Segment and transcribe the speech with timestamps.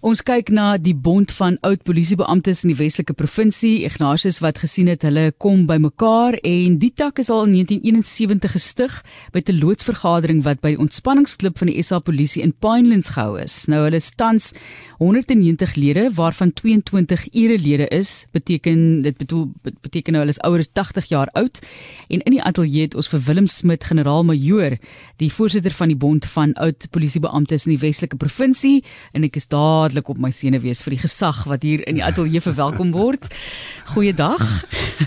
[0.00, 4.88] Ons kyk na die bond van oud polisiebeamptes in die Weselike provinsie, Ignatius wat gesien
[4.88, 8.94] het hulle kom bymekaar en die tak is al in 1971 gestig
[9.34, 13.68] by 'n loodsvergadering wat by die ontspanningsklub van die SA Polisie in Pinelands gehou is.
[13.68, 14.54] Nou hulle tans
[15.00, 18.26] 190 lede waarvan 22 erelede is.
[18.32, 21.60] Beteken dit bedoel beteken nou hulle is ouer as 80 jaar oud
[22.08, 24.78] en in die ateljee het ons vir Willem Smit, generaal-majoor,
[25.18, 28.82] die voorsitter van die bond van oud polisiebeamptes in die Weselike provinsie
[29.12, 31.98] en ek is daar dadelik op my sene wees vir die gesag wat hier in
[31.98, 33.26] die ateljee verwelkom word.
[33.90, 34.42] Goeiedag.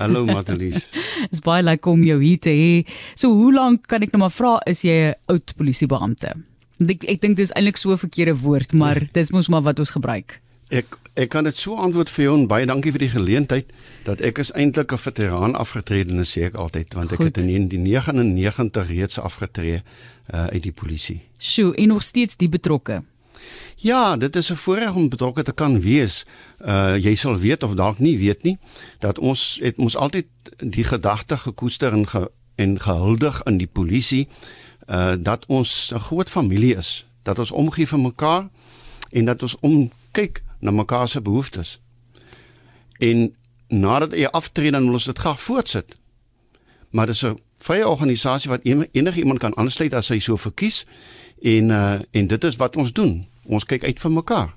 [0.00, 0.88] Hallo Matelies.
[0.90, 2.72] Dit is baie lekker om jou hier te hê.
[3.14, 6.34] So hoe lank kan ek nou maar vra is jy 'n oud polisiebeampte?
[6.82, 9.90] Ek ek dink dis eintlik so 'n verkeerde woord, maar dis mos maar wat ons
[9.90, 10.40] gebruik.
[10.70, 13.66] Ek ek kan dit so antwoord vir jou en baie dankie vir die geleentheid
[14.04, 17.36] dat ek is eintlik 'n veteraan afgetrede, sê ek altyd, want ek Goed.
[17.36, 19.82] het in die 99 reeds afgetree
[20.32, 21.20] uh, uit die polisie.
[21.38, 23.02] Sjoe, en nog steeds die betrokke.
[23.76, 26.26] Ja, dit is 'n voorreg om betrokke te kan wees.
[26.64, 28.58] Uh jy sal weet of dalk nie weet nie
[28.98, 34.28] dat ons het ons altyd die gedagte gekoester en ge, en gehuldig in die polisie
[34.88, 38.48] uh dat ons 'n groot familie is, dat ons omgee vir mekaar
[39.10, 41.80] en dat ons omkyk na mekaar se behoeftes.
[42.98, 43.34] En
[43.68, 45.94] nadat jy aftree dan wil ons dit graag voortsit.
[46.90, 48.60] Maar dis 'n vrye organisasie wat
[48.92, 50.84] enige iemand kan aansluit as hy so verkies
[51.42, 54.52] en uh en dit is wat ons doen ons kyk uit vir mekaar.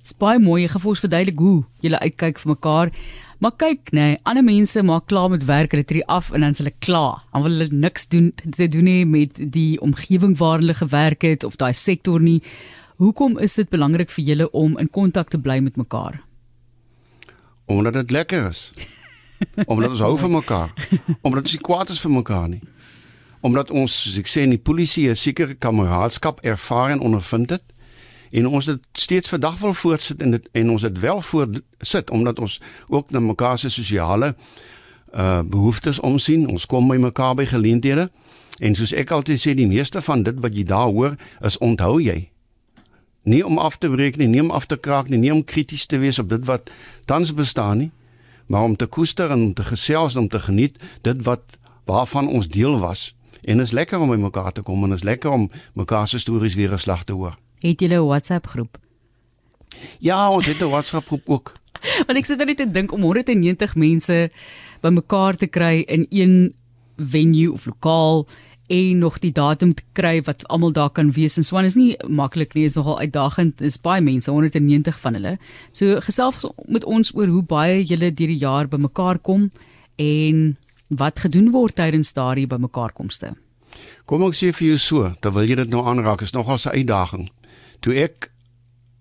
[0.00, 2.92] Dis baie mooi, jy gefors verduidelik hoe jy uitkyk vir mekaar.
[3.40, 6.60] Maar kyk, nee, ander mense maak klaar met werk, hulle tree af en dan is
[6.60, 7.22] hulle klaar.
[7.32, 11.44] Dan wil hulle niks doen te doen nie met die omgewing waar hulle gewerk het
[11.44, 12.40] of daai sektor nie.
[13.00, 16.20] Hoekom is dit belangrik vir julle om in kontak te bly met mekaar?
[17.64, 18.72] Omdat dit lekker is.
[19.72, 20.74] Omdat ons hou van mekaar.
[21.24, 22.60] Omdat ons nie kwaad is vir mekaar nie.
[23.40, 27.64] Omdat ons, soos ek sê, in die polisie 'n sekere kameraadskap ervaar en ondervind het
[28.30, 32.38] en ons het steeds vandag wil voortsit en dit en ons het wel voortsit omdat
[32.38, 34.34] ons ook na mekaar se sosiale
[35.14, 36.48] uh behoeftes omsien.
[36.48, 38.10] Ons kom by mekaar by geleenthede
[38.58, 41.98] en soos ek altyd sê die meeste van dit wat jy daar hoor is onthou
[42.00, 42.28] jy.
[43.22, 45.86] Nie om af te breek nie, nie om af te kraak nie, nie om krities
[45.86, 46.70] te wees op dit wat
[47.04, 47.90] tans bestaan nie,
[48.46, 52.28] maar om te koester en om te gesels en om te geniet dit wat waarvan
[52.28, 53.14] ons deel was.
[53.44, 56.54] En is lekker om by mekaar te kom en is lekker om mekaar se stories
[56.54, 57.36] weer geslag te hoor.
[57.60, 58.78] Het julle 'n WhatsApp groep?
[59.98, 61.54] Ja, ons het 'n WhatsApp groep ook.
[62.06, 64.30] Want ek sit net te dink om 190 mense
[64.80, 66.54] bymekaar te kry in een
[66.96, 68.26] venue of lokaal
[68.66, 71.36] en nog die datum te kry wat almal daar kan wees.
[71.36, 73.60] En Swan is nie maklik nie is nogal uitdagend.
[73.60, 75.38] Is baie mense 190 van hulle.
[75.72, 79.50] So gesels met ons oor hoe baie julle deur die jaar bymekaar kom
[79.96, 80.56] en
[80.88, 83.34] wat gedoen word tydens daardie bymekaarkomste.
[84.06, 86.78] Kom ek sê vir jou so dan wil jy dit nou aanraak is nogal 'n
[86.78, 87.30] uitdaging
[87.80, 88.30] toe ek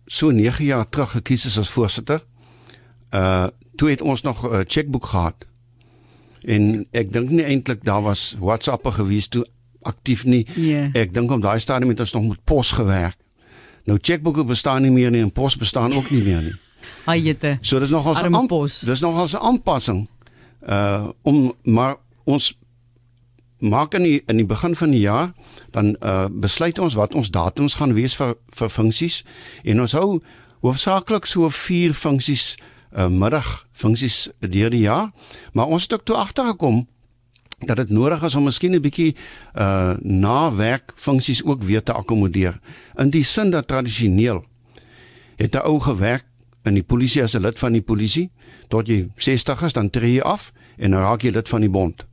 [0.09, 2.23] so 9 jaar terug gekies is as voorsitter,
[3.13, 3.47] uh
[3.79, 5.45] toe het ons nog 'n chequeboek gehad.
[6.43, 9.45] En ek dink nie eintlik daar was WhatsApp gewees toe
[9.81, 10.47] aktief nie.
[10.55, 10.89] Yeah.
[10.93, 13.15] Ek dink om daai stadium het ons nog met pos gewerk.
[13.83, 16.55] Nou chequeboeke bestaan nie meer nie en pos bestaan ook nie meer nie.
[17.09, 17.57] Hayete.
[17.61, 20.07] So dis nogal 'n dis nogal 'n aanpassing.
[20.67, 22.58] Uh om maar ons
[23.59, 25.31] maak in die, in die begin van die jaar
[25.71, 29.23] dan uh, besluit ons wat ons datums gaan wees vir vir funksies.
[29.63, 30.21] En ons hou
[30.61, 32.57] hoofsaaklik so vier funksies
[32.95, 35.11] uh, middag funksies deur die jaar.
[35.53, 36.87] Maar ons het ook toe agtergekom
[37.59, 39.15] dat dit nodig is om miskien 'n bietjie
[39.55, 42.59] uh nawerk funksies ook weer te akkommodeer
[42.95, 44.45] in die sin dat tradisioneel
[45.35, 46.25] het 'n ou gewerk
[46.63, 48.31] in die polisie as 'n lid van die polisie
[48.67, 52.05] tot jy 60 is dan tree jy af en raak jy lid van die bond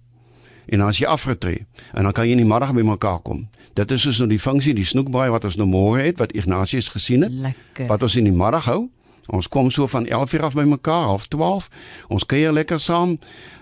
[0.67, 3.47] en dan as jy afgetree en dan kan jy in die middag by mekaar kom.
[3.77, 6.89] Dit is soos nou die funksie die snoekbaai wat ons nou môre het wat Ignatius
[6.95, 7.33] gesien het.
[7.33, 7.89] Lekker.
[7.91, 8.87] Wat ons in die middag hou.
[9.27, 11.69] Ons kom so van 11:00 af by mekaar, half 12.
[12.09, 13.19] Ons kuier lekker saam.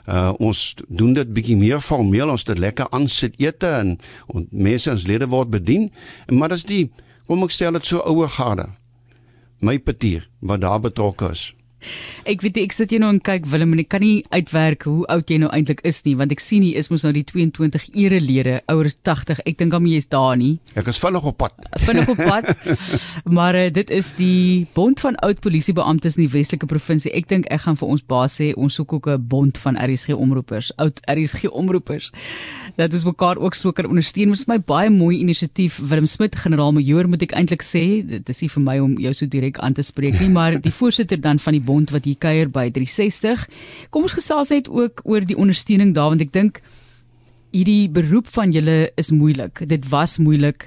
[0.07, 2.31] Uh ons doen dit bietjie meer formeel.
[2.31, 5.91] Ons dit lekker aansit ete en ons mense ons lede word bedien.
[6.27, 6.93] En maar dis die
[7.27, 8.69] kom ek stel dit so ouer gade.
[9.61, 11.55] My petier wat daar betrokke is.
[12.25, 15.05] Ek weet ek sit jy nou en kyk Willem en ek kan nie uitwerk hoe
[15.13, 17.91] oud jy nou eintlik is nie want ek sien nie is mos nou die 22
[17.93, 19.43] erelede ouer as 80.
[19.45, 20.59] Ek dink hom jy is daar nie.
[20.75, 21.55] Ek is vinnig op pad.
[21.87, 22.51] Vinnig op pad.
[23.39, 27.13] maar uh, dit is die bond van oud polisiebeamptes in die Weselike provinsie.
[27.13, 30.17] Ek dink ek gaan vir ons baas sê ons soek ook 'n bond van RSG
[30.17, 32.13] omroepers, oud RSG omroepers.
[32.75, 34.33] Dat ons mekaar ook so kan ondersteun.
[34.33, 38.03] Dit is my baie mooi inisiatief Willem Smit generaal-majoor moet ek eintlik sê.
[38.03, 40.75] Dit is nie vir my om jou so direk aan te spreek nie, maar die
[40.81, 43.47] voorsitter dan van die bond wat hier kuier by 360.
[43.95, 46.61] Kom ons gesels net ook oor die ondersteuning daar want ek dink
[47.55, 49.63] hierdie beroep van julle is moeilik.
[49.71, 50.67] Dit was moeilik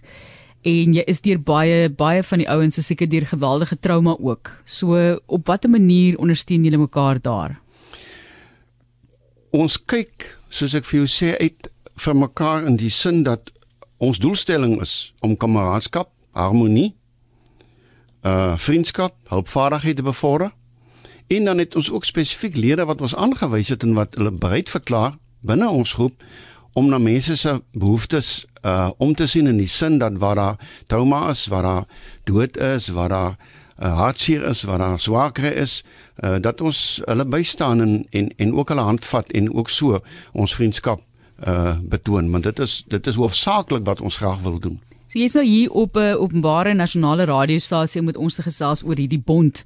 [0.68, 4.56] en jy is deur baie baie van die ouens is seker deur geweldige trauma ook.
[4.63, 7.60] So op watter manier ondersteun julle mekaar daar?
[9.56, 13.51] Ons kyk, soos ek vir jou sê, uit vir mekaar in die sin dat
[13.97, 16.94] ons doelstelling is om kameraadskap, harmonie,
[18.27, 20.51] uh vriendskap, hulpvaardigheid te bevorder.
[21.27, 24.69] En dan het ons ook spesifiek lede wat ons aangewys het en wat hulle bereid
[24.69, 26.23] verklaar binne ons groep
[26.77, 30.67] om na mense se behoeftes uh om te sien in die sin dat waar daar
[30.88, 31.85] trauma is, waar daar
[32.23, 33.35] dood is, waar daar
[33.79, 35.83] uh, hartseer is, waar daar swaarkry is,
[36.23, 40.01] uh dat ons hulle bystaan en en en ook hulle hand vat en ook so
[40.33, 41.06] ons vriendskap
[41.45, 44.80] uh betoon, want dit is dit is hoofsaaklik wat ons graag wil doen.
[45.07, 48.84] So jy's nou hier op 'n uh, openbare nasionale radiostasie om met ons te gesels
[48.84, 49.63] oor hierdie bond.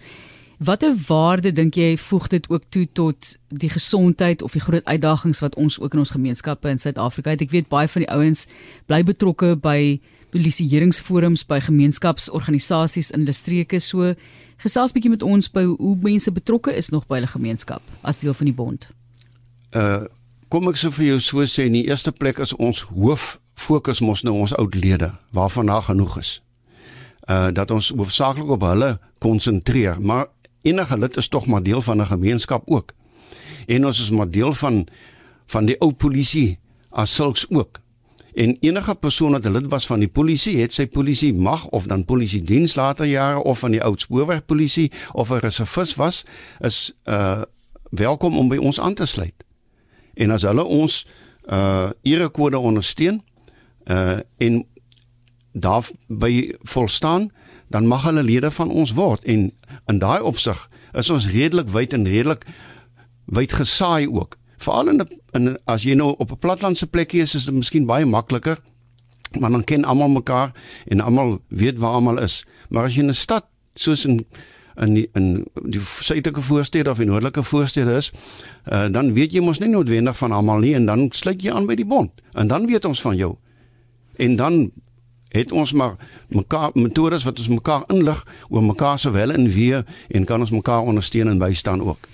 [0.58, 5.40] Watter waarde dink jy voeg dit ook toe tot die gesondheid of die groot uitdagings
[5.40, 7.42] wat ons ook in ons gemeenskappe in Suid-Afrika het?
[7.42, 8.48] Ek weet baie van die ouens
[8.86, 13.80] bly betrokke by polisieeringsforums, by gemeenskapsorganisasies in hulle streke.
[13.80, 14.14] So
[14.62, 18.38] gesels bietjie met ons by hoe mense betrokke is nog by hulle gemeenskap as deel
[18.38, 18.92] van die bond.
[19.74, 20.06] Uh
[20.52, 24.02] kom ek sou vir jou so sê in die eerste plek is ons hoof fokus
[24.04, 26.32] mos nou ons oud lede waarvan daar genoeg is.
[27.32, 30.28] Uh dat ons hoofsaaklik op hulle konsentreer, maar
[30.68, 32.92] enige lid is tog maar deel van 'n gemeenskap ook.
[33.68, 34.88] En ons is maar deel van
[35.48, 36.60] van die ou polisie
[36.90, 37.80] as sulks ook.
[38.36, 41.86] En enige persoon wat 'n lid was van die polisie, het sy polisie mag of
[41.88, 46.26] dan polisie diens later jare of van die oud spoorwegpolisie of 'n reservis was,
[46.60, 47.42] is uh
[47.90, 49.44] welkom om by ons aan te sluit.
[50.22, 51.02] En as hulle ons
[51.50, 53.22] uh erekode ondersteun
[53.90, 54.66] uh en
[55.52, 57.32] daar by volstaan,
[57.72, 59.50] dan mag hulle lede van ons word en
[59.88, 62.46] in daai opsig is ons redelik wyd en redelik
[63.32, 64.38] wyd gesaai ook.
[64.62, 65.06] Veral in,
[65.38, 68.60] in as jy nou op 'n platlandse plekkie is, is dit miskien baie makliker.
[69.40, 70.52] Maar dan ken almal mekaar
[70.88, 72.46] en almal weet waar almal is.
[72.70, 73.46] Maar as jy in 'n stad
[73.76, 74.26] soos in
[74.76, 78.12] in die, in die suidelike voorstede of die noordelike voorstede is,
[78.72, 81.68] uh, dan weet jy mos nie noodwendig van almal nie en dan sluit jy aan
[81.68, 83.36] by die bond en dan weet ons van jou.
[84.18, 84.72] En dan
[85.32, 85.96] het ons maar
[86.28, 90.52] mekaar metodes wat ons mekaar inlig oor mekaar se wel en wee en kan ons
[90.52, 92.12] mekaar ondersteun en bystaan ook.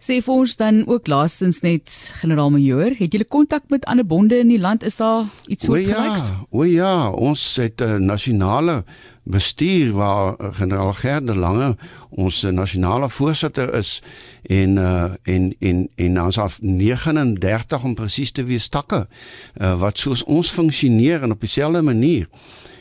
[0.00, 1.92] Sê vir ons dan ook laastens net
[2.22, 4.82] generaal-majoor, het julle kontak met ander bonde in die land?
[4.82, 6.30] Is daar iets soortgelyks?
[6.32, 8.84] O ja, o ja, ons het 'n nasionale
[9.30, 11.76] bestuur waar uh, generaal Gerde Lange
[12.10, 14.02] ons uh, nasionale voorsitter is.
[14.42, 19.98] En uh, en en en ons af 39 om presies te wees takke uh, wat
[19.98, 22.28] soos ons funksioneer en op dieselfde manier.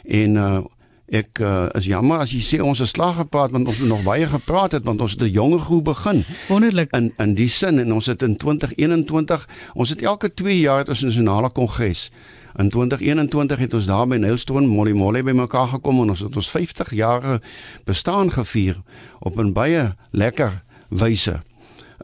[0.05, 0.59] En uh,
[1.09, 4.03] ek uh, is jammer as jy sê ons het slag gepraat want ons het nog
[4.05, 6.25] baie gepraat het want ons het 'n jonger groep begin.
[6.47, 6.93] Wonderlik.
[6.93, 11.05] In in die sin en ons het in 2021 ons het elke 2 jaar 'n
[11.05, 12.11] nasionale kongres
[12.57, 16.51] In 2021 het ons daar by Nelstroom Molly Molly bymekaar gekom en ons het ons
[16.51, 17.41] 50 jaar
[17.85, 18.81] bestaan gevier
[19.19, 21.41] op 'n baie lekker wyse.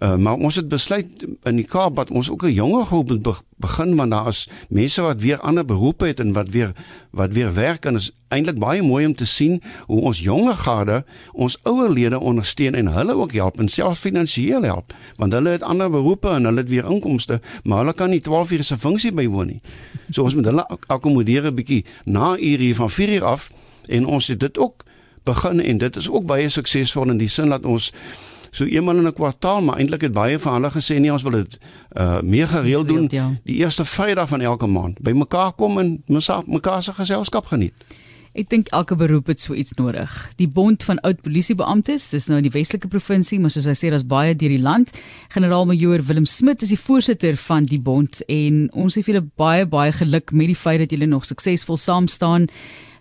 [0.04, 1.08] Uh, maar ons het besluit
[1.44, 4.50] in die Kaap dat ons ook 'n jonger groep moet be begin want daar is
[4.70, 6.72] mense wat weer ander beroepe het en wat weer
[7.10, 11.06] wat weer werk en is eintlik baie mooi om te sien hoe ons jonger garde
[11.32, 15.64] ons ouer lede ondersteun en hulle ook help en selfs finansiëel help want hulle het
[15.64, 19.12] ander beroepe en hulle het weer inkomste maar hulle kan nie 12 ure se funksie
[19.12, 19.62] bywoon nie.
[20.10, 23.52] So ons moet hulle akkommodeer 'n bietjie na ure van 4 uur af
[23.88, 24.84] en ons het dit ook
[25.24, 27.94] begin en dit is ook baie suksesvol in die sin dat ons
[28.56, 31.32] so eenmal in 'n kwartaal, maar eintlik het baie van hulle gesê nee, ons wil
[31.44, 31.58] dit
[31.98, 33.32] uh meer gereeld doen ja.
[33.44, 35.00] die eerste Vrydag van elke maand.
[35.01, 36.03] By mekaar kom en
[36.46, 37.74] mekaar se geselskap geniet.
[38.36, 40.12] Ek dink elke beroep het so iets nodig.
[40.36, 43.91] Die bond van oud polisiebeamptes, dis nou in die Weselike provinsie, maar soos hy sê,
[43.94, 44.91] daar's baie deur die land.
[45.32, 49.96] Generaal-majoor Willem Smit is die voorsitter van die bond en ons het julle baie baie
[49.96, 52.50] geluk met die feit dat julle nog suksesvol saam staan.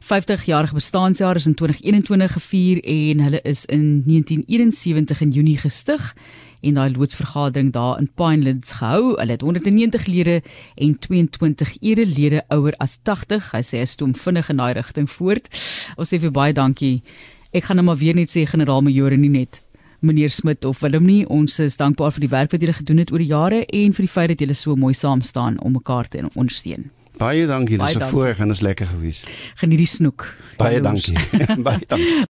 [0.05, 6.17] 50 jarige bestaanjaar is in 2021 gevier en hulle is in 1971 in Junie gestig
[6.61, 9.15] en daai loodsvergadering daar in Pinelands gehou.
[9.17, 10.43] Hulle het 190 lede
[10.75, 13.49] en 22 erelede ouer as 80.
[13.53, 15.49] Hy sê hy stoom vinnig in daai rigting voort.
[15.97, 17.01] Ons sê vir baie dankie.
[17.57, 19.63] Ek gaan nou maar weer net sê generaal-majoor nie net
[20.05, 21.23] meneer Smit of Willem nie.
[21.33, 24.05] Ons is dankbaar vir die werk wat julle gedoen het oor die jare en vir
[24.05, 26.91] die feit dat julle so mooi saam staan om mekaar te ondersteun.
[27.16, 29.23] Baie dankie, dis 'n voorreg en is lekker gewees.
[29.54, 30.26] Geniet die snoek.
[30.56, 31.14] Baie dankie.
[31.66, 32.23] baie dankie.